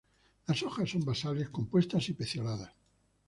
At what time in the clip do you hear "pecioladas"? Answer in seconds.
2.13-2.71